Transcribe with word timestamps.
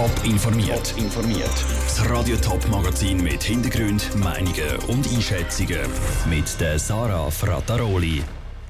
Top 0.00 0.24
informiert. 0.24 0.94
informiert. 0.96 1.64
Das 1.84 2.08
Radio 2.08 2.34
Top 2.38 2.66
Magazin 2.70 3.22
mit 3.22 3.42
Hintergrund, 3.42 4.16
Meinungen 4.16 4.78
und 4.88 5.06
Einschätzungen 5.06 5.86
mit 6.30 6.58
der 6.58 6.78
Sarah 6.78 7.30
Frataroli. 7.30 8.22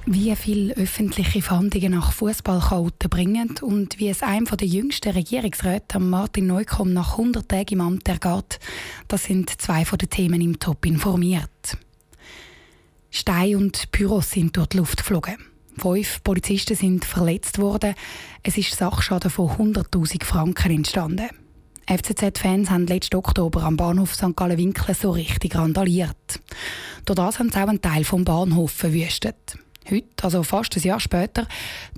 Wie 0.05 0.35
viele 0.35 0.75
öffentliche 0.75 1.41
Fahndungen 1.41 1.93
nach 1.93 2.11
Fußballchaoten 2.11 3.09
bringen 3.09 3.55
und 3.61 3.97
wie 3.97 4.09
es 4.09 4.23
einem 4.23 4.43
der 4.43 4.67
jüngsten 4.67 5.13
Regierungsräte, 5.13 6.01
Martin 6.01 6.47
Neukomm, 6.47 6.91
nach 6.91 7.11
100 7.13 7.47
Tagen 7.47 7.75
im 7.75 7.81
Amt 7.81 8.09
ergeht, 8.09 8.59
das 9.07 9.23
sind 9.23 9.49
zwei 9.61 9.85
von 9.85 9.99
den 9.99 10.09
Themen 10.09 10.41
im 10.41 10.59
Top 10.59 10.85
informiert. 10.85 11.77
Steine 13.09 13.57
und 13.57 13.89
Pyros 13.93 14.31
sind 14.31 14.57
durch 14.57 14.67
die 14.67 14.77
Luft 14.79 14.97
geflogen. 14.97 15.50
Fünf 15.81 16.21
Polizisten 16.23 16.75
sind 16.75 17.05
verletzt 17.05 17.57
worden. 17.57 17.95
Es 18.43 18.55
ist 18.55 18.77
Sachschaden 18.77 19.31
von 19.31 19.49
100.000 19.49 20.23
Franken 20.23 20.71
entstanden. 20.71 21.27
FCZ-Fans 21.87 22.69
haben 22.69 22.85
letzten 22.85 23.15
Oktober 23.15 23.63
am 23.63 23.77
Bahnhof 23.77 24.13
St. 24.13 24.35
Gallen-Winkler 24.35 24.93
so 24.93 25.09
richtig 25.09 25.55
randaliert. 25.55 26.39
Durch 27.05 27.15
das 27.15 27.39
haben 27.39 27.51
sie 27.51 27.57
auch 27.57 27.67
einen 27.67 27.81
Teil 27.81 28.03
vom 28.03 28.23
Bahnhof 28.23 28.71
verwüstet. 28.71 29.57
Heute, 29.89 30.05
also 30.21 30.43
fast 30.43 30.77
ein 30.77 30.83
Jahr 30.83 30.99
später, 30.99 31.47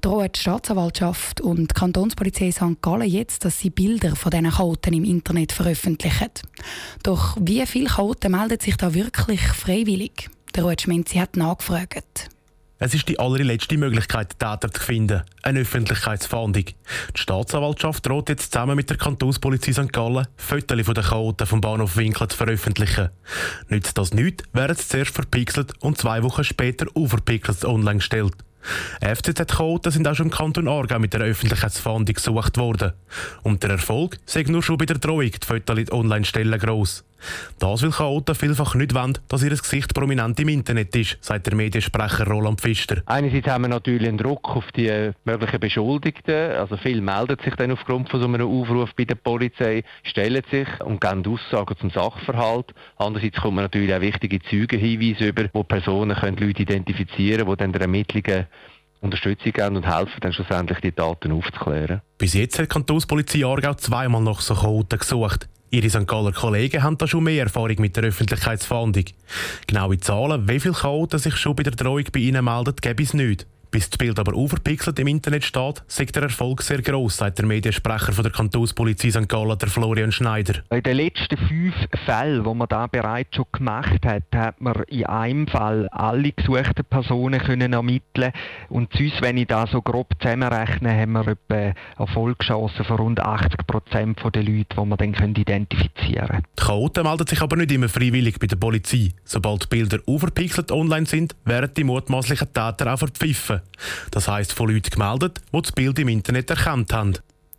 drohen 0.01 0.29
die 0.33 0.39
Staatsanwaltschaft 0.39 1.41
und 1.41 1.71
die 1.71 1.73
Kantonspolizei 1.73 2.51
St. 2.51 2.81
Gallen 2.81 3.09
jetzt, 3.09 3.43
dass 3.43 3.59
sie 3.59 3.69
Bilder 3.69 4.15
von 4.15 4.31
diesen 4.31 4.49
Chaoten 4.49 4.93
im 4.93 5.03
Internet 5.03 5.51
veröffentlichen. 5.51 6.29
Doch 7.03 7.35
wie 7.41 7.65
viele 7.65 7.89
Chaoten 7.89 8.31
melden 8.31 8.61
sich 8.61 8.77
da 8.77 8.93
wirklich 8.93 9.41
freiwillig? 9.41 10.29
Der 10.55 10.63
Ruud 10.63 10.81
Schmenzi 10.81 11.17
hat 11.17 11.35
nachgefragt. 11.35 12.29
Es 12.79 12.93
ist 12.93 13.07
die 13.07 13.19
allerletzte 13.19 13.77
Möglichkeit, 13.77 14.39
Täter 14.39 14.71
zu 14.71 14.81
finden. 14.81 15.21
Eine 15.41 15.61
Öffentlichkeitsfahndung. 15.61 16.65
Die 16.65 16.75
Staatsanwaltschaft 17.15 18.05
droht 18.05 18.29
jetzt 18.29 18.51
zusammen 18.51 18.75
mit 18.75 18.89
der 18.89 18.97
Kantonspolizei 18.97 19.73
St. 19.73 19.93
Gallen, 19.93 20.27
Fotos 20.35 20.81
von 20.81 20.95
den 20.95 21.03
Chaoten 21.03 21.47
vom 21.47 21.61
Bahnhof 21.61 21.95
Winkel 21.95 22.27
zu 22.27 22.35
veröffentlichen. 22.35 23.09
Nützt 23.69 23.97
das 23.97 24.13
nichts, 24.13 24.43
werden 24.53 24.75
sie 24.75 24.87
zuerst 24.87 25.13
verpixelt 25.13 25.73
und 25.81 25.97
zwei 25.97 26.23
Wochen 26.23 26.43
später 26.43 26.87
unverpixelt 26.93 27.63
online 27.63 27.99
gestellt. 27.99 28.33
FCZ-Chaoten 29.01 29.91
sind 29.91 30.07
auch 30.07 30.15
schon 30.15 30.27
im 30.27 30.31
Kanton 30.31 30.67
Aargau 30.67 30.99
mit 30.99 31.13
der 31.13 31.21
Öffentlichkeitsfahndung 31.21 32.15
gesucht 32.15 32.57
worden. 32.57 32.93
Und 33.43 33.63
der 33.63 33.71
Erfolg 33.71 34.17
sei 34.25 34.43
nur 34.43 34.63
schon 34.63 34.77
bei 34.77 34.85
der 34.85 34.97
Drohung 34.97 35.29
die 35.29 35.45
Fotos 35.45 35.91
online 35.91 36.25
stellen 36.25 36.59
gross. 36.59 37.03
Das 37.59 37.81
will 37.81 37.91
Chaoten 37.91 38.35
vielfach 38.35 38.75
nicht 38.75 38.93
wollen, 38.93 39.17
dass 39.27 39.43
ihr 39.43 39.49
Gesicht 39.49 39.93
prominent 39.93 40.39
im 40.39 40.49
Internet 40.49 40.95
ist, 40.95 41.17
sagt 41.21 41.47
der 41.47 41.55
Mediensprecher 41.55 42.27
Roland 42.27 42.61
Pfister. 42.61 43.01
Einerseits 43.05 43.47
haben 43.47 43.63
wir 43.63 43.69
natürlich 43.69 44.07
einen 44.07 44.17
Druck 44.17 44.55
auf 44.55 44.71
die 44.75 45.11
möglichen 45.25 45.59
Beschuldigten. 45.59 46.51
Also 46.51 46.77
viele 46.77 47.01
melden 47.01 47.37
sich 47.43 47.55
dann 47.55 47.71
aufgrund 47.71 48.09
von 48.09 48.19
so 48.19 48.27
einem 48.27 48.41
Aufruf 48.41 48.91
bei 48.95 49.05
der 49.05 49.15
Polizei, 49.15 49.83
stellen 50.03 50.43
sich 50.51 50.67
und 50.81 51.01
geben 51.01 51.23
Aussagen 51.27 51.75
zum 51.79 51.89
Sachverhalt. 51.89 52.73
Andererseits 52.97 53.39
kommt 53.41 53.55
man 53.55 53.65
natürlich 53.65 53.93
auch 53.93 54.01
wichtige 54.01 54.41
Zeugenhinweise 54.41 55.29
über, 55.29 55.49
wo 55.53 55.63
Personen 55.63 56.15
können 56.15 56.37
Leute 56.37 56.63
identifizieren 56.63 57.45
können, 57.45 57.51
die 57.51 57.57
dann 57.57 57.71
der 57.71 57.81
Ermittlungen 57.81 58.47
Unterstützung 59.03 59.51
geben 59.51 59.75
und 59.75 59.85
helfen, 59.85 60.19
dann 60.21 60.33
schlussendlich 60.33 60.79
die 60.79 60.93
Daten 60.93 61.33
aufzuklären. 61.33 62.01
Bis 62.17 62.33
jetzt 62.33 62.57
hat 62.57 62.65
die 62.65 62.69
Kantonspolizei 62.69 63.45
Aargau 63.45 63.73
zweimal 63.73 64.21
nach 64.21 64.39
so 64.39 64.55
Chaoten 64.55 64.97
gesucht. 64.97 65.49
Ihre 65.73 65.89
St. 65.89 66.05
Galler 66.05 66.31
Kollegen 66.31 66.83
haben 66.83 66.99
da 66.99 67.07
schon 67.07 67.23
mehr 67.23 67.45
Erfahrung 67.45 67.77
mit 67.79 67.97
der 67.97 68.03
Öffentlichkeitsfahndung. 68.03 69.05
Genaue 69.65 69.99
Zahlen, 69.99 70.47
wie 70.47 70.59
viele 70.59 70.75
Chaoten 70.75 71.17
sich 71.17 71.35
schon 71.35 71.55
bei 71.55 71.63
der 71.63 71.73
Drohung 71.73 72.03
bei 72.13 72.19
ihnen 72.19 72.45
melden, 72.45 72.75
gäbe 72.79 73.01
es 73.01 73.15
nicht. 73.15 73.47
Bis 73.73 73.89
das 73.89 73.97
Bild 73.97 74.19
aber 74.19 74.35
overpixelt 74.35 74.99
im 74.99 75.07
Internet 75.07 75.43
steht, 75.43 75.81
sagt 75.87 76.15
der 76.15 76.21
Erfolg 76.21 76.61
sehr 76.61 76.83
gross, 76.83 77.17
sagt 77.17 77.39
der 77.39 77.47
Mediensprecher 77.47 78.13
von 78.13 78.21
der 78.21 78.31
Kantonspolizei 78.31 79.09
St. 79.09 79.27
Gallen, 79.27 79.57
der 79.57 79.67
Florian 79.67 80.11
Schneider. 80.11 80.61
In 80.69 80.83
den 80.83 80.97
letzten 80.97 81.35
fünf 81.35 81.73
Fällen, 82.05 82.43
die 82.43 82.53
man 82.53 82.67
da 82.67 82.85
bereits 82.85 83.35
schon 83.35 83.47
gemacht 83.51 84.05
hat, 84.05 84.25
hat 84.35 84.61
man 84.61 84.83
in 84.89 85.07
einem 85.07 85.47
Fall 85.47 85.89
alle 85.89 86.33
gesuchten 86.33 86.85
Personen 86.87 87.39
können 87.39 87.73
ermitteln 87.73 88.31
und 88.69 88.93
sonst, 88.93 89.23
wenn 89.23 89.37
ich 89.37 89.47
da 89.47 89.65
so 89.65 89.81
grob 89.81 90.09
zusammenrechne, 90.21 90.95
haben 90.95 91.13
wir 91.13 91.29
etwa 91.29 91.73
Erfolgschancen 91.97 92.85
von 92.85 92.97
rund 92.97 93.21
80 93.21 93.65
Prozent 93.65 94.19
der 94.35 94.43
Leute, 94.43 94.75
die 94.77 94.85
man 94.85 94.97
dann 94.99 95.33
identifizieren 95.35 96.27
können. 96.27 96.43
Die 96.59 96.63
Chaoten 96.63 97.03
melden 97.05 97.25
sich 97.25 97.41
aber 97.41 97.55
nicht 97.55 97.71
immer 97.71 97.89
freiwillig 97.89 98.37
bei 98.37 98.45
der 98.45 98.57
Polizei. 98.57 99.13
Sobald 99.25 99.67
Bilder 99.69 99.97
overpixelt 100.05 100.71
online 100.71 101.07
sind, 101.07 101.35
werden 101.43 101.71
die 101.75 101.83
mutmaßlichen 101.83 102.53
Täter 102.53 102.93
auch 102.93 102.99
verpfiffen. 102.99 103.62
Das 104.11 104.27
heisst 104.27 104.53
von 104.53 104.69
Leuten 104.69 104.89
gemeldet, 104.89 105.41
die 105.53 105.61
das 105.61 105.71
Bild 105.71 105.99
im 105.99 106.07
Internet 106.07 106.49
erkannt 106.49 106.93
haben. 106.93 107.13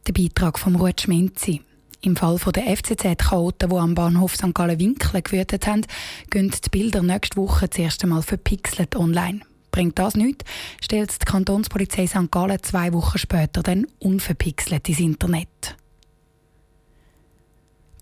Der 0.07 0.13
Beitrag 0.13 0.59
von 0.59 0.77
Ruth 0.77 1.03
Schminzi. 1.03 1.63
Im 2.03 2.17
Fall 2.17 2.39
der 2.55 2.77
FCZ-Chaoten, 2.77 3.71
die 3.71 3.77
am 3.77 3.95
Bahnhof 3.95 4.37
St. 4.37 4.53
Gallen-Winkler 4.53 5.23
gewütet 5.23 5.67
haben, 5.67 5.87
gehen 6.29 6.51
die 6.51 6.71
Bilder 6.71 7.03
nächste 7.03 7.39
Woche 7.39 7.67
das 7.67 7.79
erste 7.79 8.07
Mal 8.07 8.23
verpixelt 8.23 8.95
online. 8.95 9.41
Bringt 9.71 9.99
das 9.99 10.15
nichts, 10.15 10.45
stellt 10.83 11.11
die 11.21 11.25
Kantonspolizei 11.25 12.07
St. 12.07 12.31
Gallen 12.31 12.63
zwei 12.63 12.93
Wochen 12.93 13.19
später 13.19 13.63
dann 13.63 13.87
unverpixelt 14.01 14.87
ins 14.89 15.01
Internet. 15.01 15.77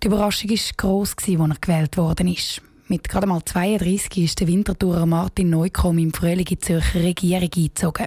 Die 0.03 0.09
Überraschung 0.09 0.51
war 0.51 0.59
gross, 0.77 1.15
als 1.17 1.29
er 1.29 1.57
gewählt 1.61 1.97
worden 1.97 2.27
ist. 2.27 2.61
Mit 2.93 3.09
gerade 3.09 3.27
mal 3.27 3.43
32 3.43 4.19
ist 4.23 4.39
der 4.39 4.49
Winterthurer 4.49 5.07
Martin 5.07 5.49
Neukomm 5.49 5.97
im 5.97 6.13
Frühling 6.13 6.41
in 6.41 6.45
die 6.45 6.59
Zürcher 6.59 7.03
Regierung 7.03 7.49
eingezogen. 7.57 8.07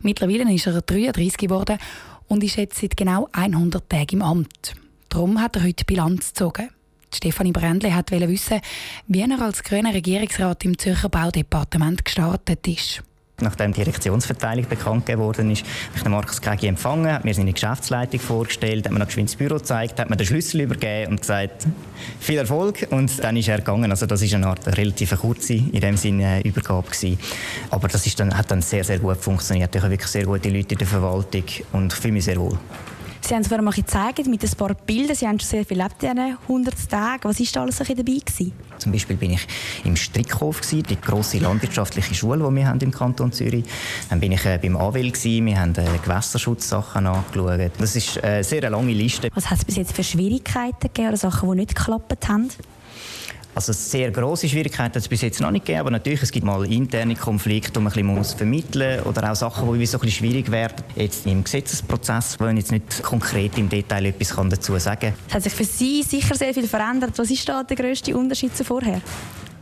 Mittlerweile 0.00 0.50
ist 0.54 0.66
er 0.66 0.80
33 0.80 1.36
geworden 1.36 1.76
und 2.26 2.42
ist 2.42 2.56
jetzt 2.56 2.80
seit 2.80 2.96
genau 2.96 3.28
100 3.32 3.86
Tagen 3.90 4.16
im 4.16 4.22
Amt. 4.22 4.72
Darum 5.10 5.38
hat 5.38 5.56
er 5.56 5.64
heute 5.64 5.84
Bilanz 5.84 6.28
gezogen. 6.28 6.70
Stefanie 7.14 7.52
Brändle 7.52 7.94
hat 7.94 8.10
wissen, 8.10 8.62
wie 9.06 9.20
er 9.20 9.42
als 9.42 9.62
grüner 9.62 9.92
Regierungsrat 9.92 10.64
im 10.64 10.78
Zürcher 10.78 11.10
Baudepartement 11.10 12.02
gestartet 12.02 12.66
ist. 12.68 13.02
Nachdem 13.42 13.74
die 13.74 13.84
Direktionsverteilung 13.84 14.66
bekannt 14.66 15.04
geworden 15.04 15.50
ist, 15.50 15.60
habe 15.60 15.96
ich 15.96 16.02
den 16.02 16.12
Markus 16.12 16.40
Gregi 16.40 16.68
empfangen, 16.68 17.12
hat 17.12 17.26
mir 17.26 17.34
seine 17.34 17.52
Geschäftsleitung 17.52 18.18
vorgestellt, 18.18 18.86
hat 18.86 18.92
mir 18.92 18.98
noch 18.98 19.08
geschwind 19.08 19.28
das 19.28 19.36
Büro 19.36 19.56
gezeigt, 19.56 20.00
hat 20.00 20.08
mir 20.08 20.16
den 20.16 20.26
Schlüssel 20.26 20.62
übergeben 20.62 21.10
und 21.10 21.20
gesagt, 21.20 21.66
viel 22.18 22.38
Erfolg. 22.38 22.86
Und 22.88 23.22
dann 23.22 23.36
ist 23.36 23.48
er 23.48 23.58
gegangen. 23.58 23.90
Also 23.90 24.06
das 24.06 24.22
ist 24.22 24.32
eine 24.32 24.46
Art 24.46 24.66
relativ 24.78 25.14
kurze, 25.20 25.52
in 25.52 25.80
dem 25.80 25.98
Sinne, 25.98 26.40
Übergabe 26.46 26.88
gewesen. 26.88 27.18
Aber 27.68 27.88
das 27.88 28.06
ist 28.06 28.18
dann, 28.18 28.34
hat 28.34 28.50
dann 28.50 28.62
sehr, 28.62 28.84
sehr 28.84 29.00
gut 29.00 29.18
funktioniert. 29.18 29.74
Ich 29.74 29.82
habe 29.82 29.90
wirklich 29.90 30.10
sehr 30.10 30.24
gute 30.24 30.48
Leute 30.48 30.72
in 30.72 30.78
der 30.78 30.86
Verwaltung 30.86 31.44
und 31.72 31.92
fühle 31.92 32.14
mich 32.14 32.24
sehr 32.24 32.40
wohl. 32.40 32.58
Sie 33.26 33.34
haben 33.34 33.42
es 33.42 33.48
vorhin 33.48 33.64
mal 33.64 33.72
gezeigt 33.72 34.24
mit 34.28 34.44
ein 34.44 34.50
paar 34.56 34.72
Bildern. 34.72 35.16
Sie 35.16 35.26
haben 35.26 35.40
schon 35.40 35.48
sehr 35.48 35.64
viel 35.64 35.80
erlebt 35.80 36.00
in 36.00 36.10
diesen 36.14 36.38
100 36.42 36.88
Tagen. 36.88 37.24
Was 37.24 37.40
war 37.40 37.46
da 37.54 37.62
alles 37.62 37.78
dabei? 37.78 37.94
Gewesen? 37.96 38.52
Zum 38.78 38.92
Beispiel 38.92 39.16
bin 39.16 39.32
ich 39.32 39.44
im 39.82 39.96
Strickhof, 39.96 40.60
gewesen, 40.60 40.84
die 40.84 41.00
grosse 41.00 41.38
landwirtschaftliche 41.38 42.14
Schule, 42.14 42.48
die 42.48 42.54
wir 42.54 42.68
haben 42.68 42.78
im 42.78 42.92
Kanton 42.92 43.32
Zürich. 43.32 43.64
Dann 44.10 44.20
bin 44.20 44.30
ich 44.30 44.44
äh, 44.44 44.60
beim 44.62 44.76
AWL, 44.76 45.10
gewesen. 45.10 45.44
wir 45.44 45.58
haben 45.58 45.74
äh, 45.74 45.98
Gewässerschutzsachen 46.04 47.04
angeschaut. 47.04 47.72
Das 47.78 47.96
ist 47.96 48.18
äh, 48.18 48.20
eine 48.20 48.44
sehr 48.44 48.70
lange 48.70 48.92
Liste. 48.92 49.28
Was 49.34 49.50
hat 49.50 49.58
es 49.58 49.64
bis 49.64 49.74
jetzt 49.74 49.96
für 49.96 50.04
Schwierigkeiten 50.04 50.78
gegeben 50.82 51.08
oder 51.08 51.16
Sachen, 51.16 51.50
die 51.50 51.56
nicht 51.56 51.74
geklappt 51.74 52.28
haben? 52.28 52.48
Also 53.56 53.72
sehr 53.72 54.10
große 54.10 54.50
Schwierigkeiten 54.50 54.90
hat 54.90 54.96
es 54.96 55.08
bis 55.08 55.22
jetzt 55.22 55.40
noch 55.40 55.50
nicht 55.50 55.64
gegeben, 55.64 55.80
aber 55.80 55.90
natürlich 55.90 56.22
es 56.22 56.30
gibt 56.30 56.44
mal 56.44 56.70
interne 56.70 57.14
Konflikte, 57.14 57.72
die 57.72 57.80
man 57.80 57.90
ein 57.90 58.14
bisschen 58.14 58.36
vermitteln 58.36 58.98
muss 58.98 59.06
oder 59.06 59.32
auch 59.32 59.34
Sachen, 59.34 59.78
die 59.78 59.86
so 59.86 59.98
ein 59.98 60.10
schwierig 60.10 60.50
werden. 60.50 60.84
Jetzt 60.94 61.26
im 61.26 61.42
Gesetzesprozess, 61.42 62.36
wo 62.38 62.46
ich 62.48 62.56
jetzt 62.56 62.70
nicht 62.70 63.02
konkret 63.02 63.56
im 63.56 63.70
Detail 63.70 64.04
etwas 64.04 64.36
dazu 64.50 64.78
sagen 64.78 65.00
kann. 65.00 65.14
Es 65.28 65.34
hat 65.34 65.42
sich 65.44 65.54
für 65.54 65.64
Sie 65.64 66.02
sicher 66.02 66.34
sehr 66.34 66.52
viel 66.52 66.68
verändert. 66.68 67.12
Was 67.16 67.30
ist 67.30 67.48
da 67.48 67.62
der 67.62 67.78
grösste 67.78 68.14
Unterschied 68.14 68.54
zu 68.54 68.62
vorher? 68.62 69.00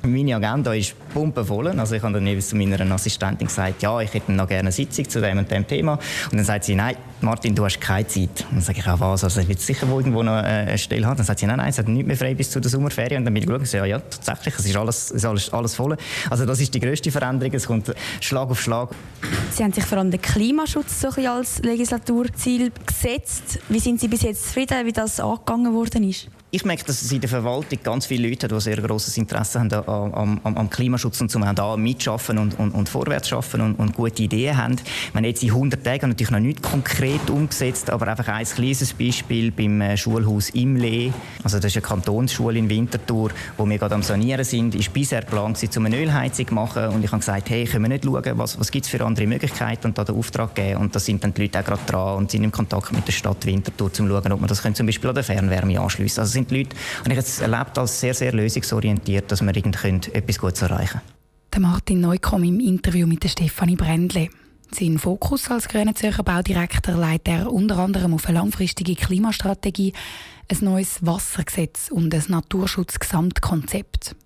Meine 0.04 0.36
Agenda 0.36 0.74
ist 0.74 0.94
pumpenvoll. 1.14 1.68
Also 1.68 1.94
ich 1.94 2.02
habe 2.02 2.20
dann 2.20 2.40
zu 2.40 2.56
meiner 2.56 2.78
Assistentin 2.92 3.46
gesagt, 3.46 3.82
ja, 3.82 4.00
ich 4.00 4.12
hätte 4.12 4.32
noch 4.32 4.46
gerne 4.46 4.60
eine 4.60 4.72
Sitzung 4.72 5.08
zu 5.08 5.20
dem 5.20 5.38
und 5.38 5.50
dem 5.50 5.66
Thema. 5.66 5.94
Und 6.30 6.36
dann 6.36 6.44
sagt 6.44 6.64
sie, 6.64 6.74
nein, 6.74 6.96
Martin, 7.22 7.54
du 7.54 7.64
hast 7.64 7.80
keine 7.80 8.06
Zeit. 8.06 8.44
Und 8.50 8.56
dann 8.56 8.60
sage 8.60 8.80
ich, 8.80 8.84
ja 8.86 9.00
was, 9.00 9.24
also 9.24 9.40
ich 9.40 9.48
will 9.48 9.56
sicher 9.56 9.88
wo 9.88 9.98
irgendwo 9.98 10.22
noch 10.22 10.32
äh, 10.32 10.44
eine 10.44 10.78
Stelle 10.78 11.06
haben. 11.06 11.16
Dann 11.16 11.24
sagt 11.24 11.40
sie, 11.40 11.46
nein, 11.46 11.56
nein, 11.56 11.70
es 11.70 11.78
hat 11.78 11.88
nicht 11.88 12.06
mehr 12.06 12.16
frei 12.16 12.34
bis 12.34 12.50
zu 12.50 12.60
der 12.60 12.70
Sommerferien. 12.70 13.18
Und 13.18 13.24
dann 13.24 13.32
bin 13.32 13.42
ich 13.42 13.48
geschaut 13.48 13.72
ja, 13.72 13.84
ja, 13.86 13.98
tatsächlich, 13.98 14.54
es 14.58 14.66
ist 14.66 14.76
alles, 14.76 15.10
ist 15.10 15.24
alles, 15.24 15.50
alles 15.50 15.74
voll. 15.74 15.96
Also 16.28 16.44
das 16.44 16.60
ist 16.60 16.74
die 16.74 16.80
grösste 16.80 17.10
Veränderung. 17.10 17.54
Es 17.54 17.66
kommt 17.66 17.94
Schlag 18.20 18.50
auf 18.50 18.60
Schlag. 18.60 18.90
Sie 19.52 19.64
haben 19.64 19.72
sich 19.72 19.84
vor 19.84 19.96
allem 19.96 20.10
den 20.10 20.20
Klimaschutz 20.20 21.00
so 21.00 21.08
als 21.08 21.62
Legislaturziel 21.62 22.72
gesetzt. 22.86 23.58
Wie 23.70 23.80
sind 23.80 24.00
Sie 24.00 24.08
bis 24.08 24.20
jetzt 24.20 24.48
zufrieden, 24.48 24.84
wie 24.84 24.92
das 24.92 25.18
angegangen 25.18 25.72
worden 25.72 26.06
ist? 26.08 26.28
Ich 26.54 26.64
merke, 26.64 26.84
dass 26.84 27.02
es 27.02 27.10
in 27.10 27.20
der 27.20 27.28
Verwaltung 27.28 27.80
ganz 27.82 28.06
viele 28.06 28.28
Leute 28.28 28.44
hat, 28.46 28.52
die 28.52 28.60
sehr 28.60 28.76
grosses 28.76 29.16
Interesse 29.18 29.58
haben 29.58 29.72
am, 29.72 30.40
am, 30.44 30.56
am 30.56 30.70
Klimaschutz 30.70 31.20
und 31.20 31.28
zum 31.28 31.44
da 31.52 31.76
mitschaffen 31.76 32.38
und, 32.38 32.56
und, 32.60 32.70
und 32.70 32.88
vorwärts 32.88 33.28
schaffen 33.28 33.60
und, 33.60 33.74
und 33.74 33.96
gute 33.96 34.22
Ideen 34.22 34.56
haben. 34.56 34.76
Haben 35.14 35.24
jetzt 35.24 35.42
in 35.42 35.48
100 35.48 35.82
Tagen 35.82 36.10
natürlich 36.10 36.30
noch 36.30 36.38
nicht 36.38 36.62
konkret 36.62 37.28
umgesetzt, 37.28 37.90
aber 37.90 38.06
einfach 38.06 38.28
ein 38.28 38.44
kleines 38.44 38.92
Beispiel 38.92 39.50
beim 39.50 39.80
äh, 39.80 39.96
Schulhaus 39.96 40.50
Imlee. 40.50 41.10
Also 41.42 41.56
das 41.56 41.72
ist 41.72 41.78
eine 41.78 41.82
Kantonsschule 41.82 42.56
in 42.56 42.70
Winterthur, 42.70 43.32
wo 43.56 43.68
wir 43.68 43.76
gerade 43.76 43.96
am 43.96 44.04
Sanieren 44.04 44.44
sind. 44.44 44.76
Ist 44.76 44.92
bisher 44.92 45.22
geplant, 45.22 45.58
sie 45.58 45.68
zum 45.68 45.86
eine 45.86 45.98
Ölheizung 45.98 46.46
zu 46.46 46.54
machen 46.54 46.86
und 46.90 47.04
ich 47.04 47.10
habe 47.10 47.18
gesagt, 47.18 47.50
hey, 47.50 47.64
können 47.64 47.86
wir 47.86 47.88
nicht 47.88 48.04
schauen, 48.04 48.38
was, 48.38 48.60
was 48.60 48.70
gibt 48.70 48.84
es 48.84 48.92
für 48.92 49.04
andere 49.04 49.26
Möglichkeiten 49.26 49.88
und 49.88 49.98
da 49.98 50.04
den 50.04 50.14
Auftrag 50.14 50.54
geben 50.54 50.82
und 50.82 50.94
da 50.94 51.00
sind 51.00 51.24
dann 51.24 51.34
die 51.34 51.42
Leute 51.42 51.58
auch 51.58 51.64
gerade 51.64 51.82
dran 51.88 52.18
und 52.18 52.30
sind 52.30 52.44
im 52.44 52.52
Kontakt 52.52 52.92
mit 52.92 53.08
der 53.08 53.12
Stadt 53.12 53.44
Winterthur, 53.44 53.88
um 53.88 53.92
zu 53.92 54.06
schauen, 54.06 54.32
ob 54.32 54.40
man 54.40 54.46
das 54.46 54.62
können, 54.62 54.76
zum 54.76 54.86
Beispiel 54.86 55.08
an 55.08 55.16
der 55.16 55.24
Fernwärme 55.24 55.80
anschliessen. 55.80 56.20
Also 56.20 56.43
sind 56.44 56.50
die 56.50 56.58
Leute, 56.58 56.76
habe 57.00 57.10
ich 57.10 57.16
jetzt 57.16 57.40
erlebt 57.40 57.78
als 57.78 58.00
sehr, 58.00 58.14
sehr 58.14 58.32
lösungsorientiert, 58.32 59.30
dass 59.30 59.42
wir 59.42 59.56
irgendwie 59.56 60.10
etwas 60.12 60.38
Gutes 60.38 60.62
erreichen 60.62 61.00
können. 61.50 61.62
Martin 61.62 62.00
Neukomm 62.00 62.44
im 62.44 62.60
Interview 62.60 63.06
mit 63.06 63.28
Stefanie 63.28 63.76
Brändle. 63.76 64.28
Sein 64.72 64.98
Fokus 64.98 65.50
als 65.50 65.68
Grüner 65.68 65.94
Zürcher 65.94 66.24
Baudirektor 66.24 66.96
leitet 66.96 67.28
er 67.28 67.52
unter 67.52 67.78
anderem 67.78 68.14
auf 68.14 68.26
eine 68.26 68.38
langfristige 68.38 68.96
Klimastrategie, 68.96 69.92
ein 70.50 70.58
neues 70.60 70.98
Wassergesetz 71.06 71.90
und 71.90 72.12
ein 72.12 72.24
Naturschutzgesamtkonzept. 72.26 74.16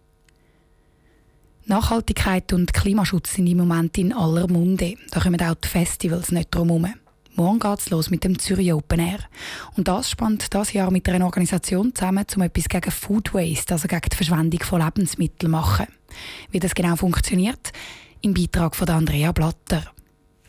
Nachhaltigkeit 1.66 2.54
und 2.54 2.72
Klimaschutz 2.72 3.34
sind 3.34 3.46
im 3.46 3.58
Moment 3.58 3.98
in 3.98 4.14
aller 4.14 4.48
Munde. 4.48 4.94
Da 5.10 5.20
kommen 5.20 5.40
auch 5.42 5.54
die 5.54 5.68
Festivals 5.68 6.32
nicht 6.32 6.54
drum 6.54 6.68
herum. 6.68 6.94
Morgen 7.38 7.60
geht 7.60 7.78
es 7.78 7.90
los 7.90 8.10
mit 8.10 8.24
dem 8.24 8.36
Zürich 8.36 8.72
Open 8.72 8.98
Air. 8.98 9.20
Und 9.76 9.86
das 9.86 10.10
spannt 10.10 10.52
das 10.54 10.72
Jahr 10.72 10.90
mit 10.90 11.08
einer 11.08 11.24
Organisation 11.24 11.94
zusammen, 11.94 12.26
um 12.34 12.42
etwas 12.42 12.68
gegen 12.68 12.90
Food 12.90 13.32
Waste, 13.32 13.74
also 13.74 13.86
gegen 13.86 14.08
die 14.10 14.16
Verschwendung 14.16 14.60
von 14.64 14.82
Lebensmitteln 14.82 15.38
zu 15.38 15.48
machen. 15.48 15.86
Wie 16.50 16.58
das 16.58 16.74
genau 16.74 16.96
funktioniert, 16.96 17.70
im 18.22 18.34
Beitrag 18.34 18.74
von 18.74 18.88
Andrea 18.88 19.30
Blatter. 19.30 19.84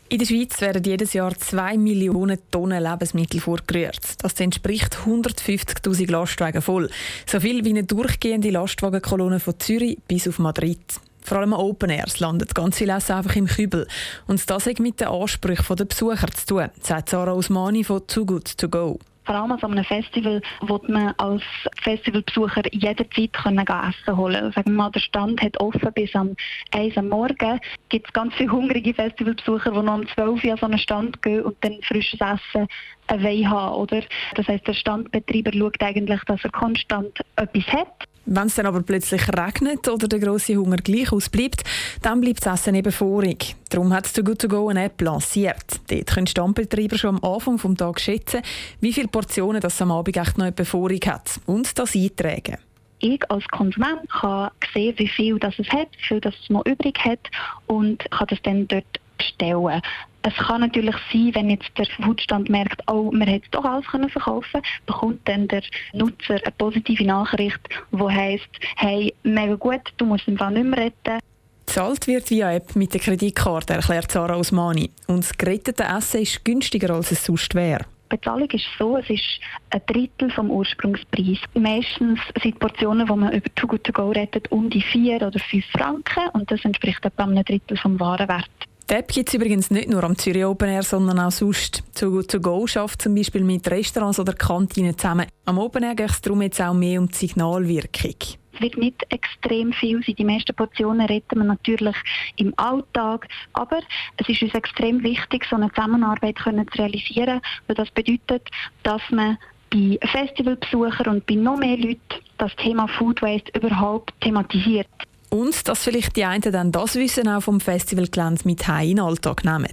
In 0.08 0.18
der 0.18 0.26
Schweiz 0.26 0.60
werden 0.60 0.82
jedes 0.82 1.12
Jahr 1.12 1.32
2 1.32 1.78
Millionen 1.78 2.40
Tonnen 2.50 2.82
Lebensmittel 2.82 3.40
vorgerührt. 3.40 4.24
Das 4.24 4.40
entspricht 4.40 4.96
150.000 5.06 6.10
Lastwagen 6.10 6.60
voll. 6.60 6.90
So 7.24 7.38
viel 7.38 7.64
wie 7.64 7.70
eine 7.70 7.84
durchgehende 7.84 8.50
Lastwagenkolonne 8.50 9.38
von 9.38 9.60
Zürich 9.60 9.96
bis 10.08 10.26
auf 10.26 10.40
Madrid. 10.40 10.80
Vor 11.22 11.38
allem 11.38 11.52
Open 11.52 11.90
Airs 11.90 12.20
landet 12.20 12.54
ganz 12.54 12.78
viel 12.78 12.90
Essen 12.90 13.12
einfach 13.12 13.36
im 13.36 13.46
Kübel. 13.46 13.86
Und 14.26 14.48
das 14.48 14.66
hat 14.66 14.80
mit 14.80 15.00
den 15.00 15.08
Ansprüchen 15.08 15.76
der 15.76 15.84
Besucher 15.84 16.28
zu 16.28 16.46
tun, 16.46 16.68
sagt 16.80 17.08
Sarah 17.10 17.32
Osmani 17.32 17.84
von 17.84 18.06
Too 18.06 18.24
Good 18.24 18.58
To 18.58 18.68
Go. 18.68 18.98
Vor 19.30 19.34
allem 19.34 19.52
an 19.52 19.58
so 19.60 19.66
einem 19.68 19.84
Festival 19.84 20.40
wo 20.62 20.80
man 20.88 21.14
als 21.18 21.42
Festivalbesucher 21.82 22.62
jederzeit 22.72 23.30
Essen 23.36 24.16
holen 24.16 24.52
Sagen 24.52 24.70
wir 24.70 24.76
mal, 24.76 24.90
der 24.90 25.00
Stand 25.00 25.40
hat 25.40 25.60
offen 25.60 25.92
bis 25.94 26.12
am 26.16 26.34
1 26.72 26.96
am 26.96 27.10
Morgen. 27.10 27.60
gibt 27.90 28.08
es 28.08 28.12
ganz 28.12 28.34
viele 28.34 28.50
hungrige 28.50 28.92
Festivalbesucher, 28.92 29.70
die 29.70 29.82
noch 29.82 29.94
um 29.94 30.08
12 30.08 30.44
Uhr 30.44 30.52
an 30.52 30.58
so 30.58 30.66
einen 30.66 30.78
Stand 30.78 31.22
gehen 31.22 31.42
und 31.42 31.56
dann 31.60 31.78
frisches 31.82 32.18
Essen 32.20 32.66
haben. 33.08 33.74
Oder? 33.76 34.02
Das 34.34 34.48
heißt, 34.48 34.66
der 34.66 34.74
Standbetreiber 34.74 35.52
schaut 35.52 35.80
eigentlich, 35.80 36.20
dass 36.24 36.42
er 36.42 36.50
konstant 36.50 37.20
etwas 37.36 37.66
hat 37.68 38.09
wenn 38.26 38.46
es 38.46 38.54
dann 38.54 38.66
aber 38.66 38.82
plötzlich 38.82 39.22
regnet 39.28 39.88
oder 39.88 40.08
der 40.08 40.18
grosse 40.18 40.56
Hunger 40.56 40.76
gleich 40.76 41.12
ausbleibt, 41.12 41.64
dann 42.02 42.20
bleibt 42.20 42.44
das 42.44 42.60
Essen 42.60 42.74
eben 42.74 42.92
vorig. 42.92 43.56
Darum 43.70 43.92
hat 43.92 44.12
Too 44.12 44.22
Good 44.22 44.40
To 44.40 44.48
Go 44.48 44.68
eine 44.68 44.84
App 44.84 45.00
lanciert. 45.00 45.80
Dort 45.88 46.06
können 46.06 46.26
Stammbetreiber 46.26 46.98
schon 46.98 47.16
am 47.16 47.24
Anfang 47.24 47.56
des 47.56 47.76
Tages 47.76 48.02
schätzen, 48.02 48.42
wie 48.80 48.92
viele 48.92 49.08
Portionen 49.08 49.60
das 49.60 49.80
am 49.82 49.90
Abend 49.90 50.16
echt 50.16 50.38
noch 50.38 50.52
vorig 50.64 51.06
hat 51.06 51.40
und 51.46 51.78
das 51.78 51.94
eintragen 51.94 52.58
ich 53.00 53.30
als 53.30 53.46
Konsument 53.48 54.08
kann 54.10 54.50
sehen, 54.74 54.94
wie 54.98 55.08
viel 55.08 55.38
das 55.38 55.58
es 55.58 55.68
hat, 55.70 55.88
wie 55.98 56.06
viel 56.06 56.20
das 56.20 56.34
es 56.42 56.50
noch 56.50 56.64
übrig 56.66 56.98
hat 57.02 57.30
und 57.66 57.98
kann 58.10 58.26
das 58.28 58.40
dann 58.42 58.68
dort 58.68 59.00
bestellen. 59.16 59.80
Es 60.22 60.34
kann 60.34 60.60
natürlich 60.60 60.96
sein, 61.12 61.30
wenn 61.34 61.48
jetzt 61.48 61.70
der 61.78 61.86
Foodstand 61.86 62.50
merkt, 62.50 62.82
oh, 62.90 63.10
man 63.10 63.26
hätte 63.26 63.48
doch 63.52 63.64
alles 63.64 63.86
können 63.86 64.10
verkaufen 64.10 64.60
bekommt 64.84 65.26
dann 65.26 65.48
der 65.48 65.62
Nutzer 65.94 66.34
eine 66.34 66.52
positive 66.58 67.04
Nachricht, 67.04 67.60
die 67.90 68.02
heisst, 68.02 68.50
hey, 68.76 69.14
mega 69.22 69.54
gut, 69.54 69.80
du 69.96 70.04
musst 70.04 70.28
im 70.28 70.36
Fall 70.36 70.52
nicht 70.52 70.66
mehr 70.66 70.78
retten. 70.78 71.20
Zahlt 71.64 72.06
wird 72.06 72.28
via 72.30 72.52
App 72.52 72.74
mit 72.76 72.92
der 72.92 73.00
Kreditkarte, 73.00 73.74
erklärt 73.74 74.10
Sarah 74.10 74.36
Osmani. 74.36 74.90
Und 75.06 75.24
das 75.24 75.38
gerettete 75.38 75.84
Essen 75.84 76.22
ist 76.22 76.44
günstiger, 76.44 76.94
als 76.94 77.12
es 77.12 77.24
sonst 77.24 77.54
wäre. 77.54 77.84
Die 78.10 78.16
Bezahlung 78.16 78.50
ist 78.50 78.66
so, 78.76 78.96
es 78.96 79.08
ist 79.08 79.40
ein 79.70 79.80
Drittel 79.86 80.32
vom 80.32 80.50
Ursprungspreis. 80.50 81.38
Meistens 81.54 82.18
sind 82.42 82.54
die 82.56 82.58
Portionen, 82.58 83.06
die 83.06 83.12
man 83.12 83.32
über 83.32 83.54
Too 83.54 83.68
Good 83.68 83.84
To 83.84 83.92
Go 83.92 84.10
rettet, 84.10 84.50
um 84.50 84.68
die 84.68 84.82
4 84.82 85.22
oder 85.22 85.38
5 85.38 85.64
Franken 85.66 86.28
und 86.32 86.50
das 86.50 86.64
entspricht 86.64 87.04
etwa 87.04 87.22
einem 87.22 87.44
Drittel 87.44 87.76
vom 87.76 88.00
Warenwert. 88.00 88.50
Die 88.90 88.96
App 88.96 89.06
gibt 89.06 89.28
es 89.28 89.34
übrigens 89.34 89.70
nicht 89.70 89.88
nur 89.88 90.02
am 90.02 90.18
Zürich 90.18 90.44
Open 90.44 90.68
Air, 90.68 90.82
sondern 90.82 91.20
auch 91.20 91.30
sonst. 91.30 91.84
Good 91.96 92.28
To 92.28 92.40
Go 92.40 92.66
schafft 92.66 93.02
zum 93.02 93.14
Beispiel 93.14 93.44
mit 93.44 93.70
Restaurants 93.70 94.18
oder 94.18 94.32
Kantinen 94.32 94.98
zusammen. 94.98 95.26
Am 95.44 95.58
Open 95.58 95.84
Air 95.84 95.94
geht 95.94 96.10
es 96.10 96.20
darum 96.20 96.42
jetzt 96.42 96.60
auch 96.60 96.74
mehr 96.74 96.98
um 96.98 97.06
die 97.06 97.14
Signalwirkung. 97.14 98.16
Es 98.52 98.60
wird 98.60 98.76
nicht 98.78 99.06
extrem 99.10 99.72
viel 99.74 100.02
sein. 100.04 100.16
Die 100.16 100.24
meisten 100.24 100.56
Portionen 100.56 101.06
retten 101.06 101.38
wir 101.38 101.44
natürlich 101.44 101.94
im 102.34 102.52
Alltag. 102.56 103.28
Aber 103.52 103.78
es 104.16 104.28
ist 104.28 104.42
uns 104.42 104.54
extrem 104.54 105.04
wichtig, 105.04 105.46
so 105.48 105.54
eine 105.54 105.68
Zusammenarbeit 105.72 106.40
können 106.40 106.66
zu 106.72 106.82
realisieren. 106.82 107.40
Weil 107.68 107.76
das 107.76 107.92
bedeutet, 107.92 108.50
dass 108.82 109.02
man 109.12 109.38
bei 109.70 110.00
Festivalbesuchern 110.02 111.14
und 111.14 111.26
bei 111.26 111.36
noch 111.36 111.58
mehr 111.58 111.76
Leuten 111.76 112.00
das 112.38 112.56
Thema 112.56 112.88
Food 112.88 113.22
Waste 113.22 113.52
überhaupt 113.56 114.12
thematisiert. 114.20 114.88
Und 115.30 115.68
dass 115.68 115.82
vielleicht 115.82 116.16
die 116.16 116.24
einen 116.24 116.52
dann 116.52 116.72
das 116.72 116.96
Wissen 116.96 117.28
auch 117.28 117.40
vom 117.42 117.60
Festivalgelände 117.60 118.42
mit 118.44 118.66
heim 118.66 118.90
in 118.90 118.96
den 118.96 119.04
Alltag 119.04 119.44
nehmen. 119.44 119.68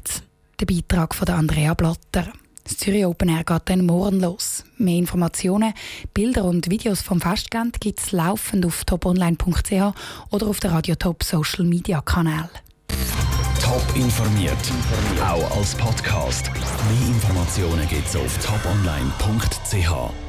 Der 0.59 0.65
Beitrag 0.65 1.13
von 1.13 1.27
Andrea 1.27 1.73
Blatter. 1.73 2.31
Das 2.63 2.77
Zürich 2.77 3.05
Open 3.05 3.29
Air 3.29 3.43
geht 3.43 3.61
dann 3.65 3.85
morgen 3.85 4.19
los. 4.19 4.65
Mehr 4.77 4.97
Informationen, 4.97 5.73
Bilder 6.13 6.43
und 6.43 6.69
Videos 6.69 7.01
vom 7.01 7.21
Festgelände 7.21 7.79
gibt 7.79 7.99
es 7.99 8.11
laufend 8.11 8.65
auf 8.65 8.83
toponline.ch 8.83 9.71
oder 10.31 10.47
auf 10.47 10.59
der 10.59 10.71
Radio 10.71 10.95
Top 10.95 11.23
Social 11.23 11.63
Media 11.63 12.01
Kanal. 12.01 12.49
Top 13.61 13.83
informiert, 13.95 14.57
auch 15.21 15.57
als 15.57 15.75
Podcast. 15.75 16.51
Mehr 16.51 17.07
Informationen 17.07 17.87
gibt 17.87 18.07
es 18.07 18.15
auf 18.15 18.37
toponline.ch. 18.45 20.26